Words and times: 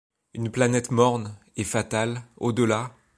Une 0.33 0.49
planète 0.49 0.89
morne, 0.89 1.37
et 1.57 1.63
fatale, 1.63 2.23
au 2.37 2.53
delà 2.53 2.91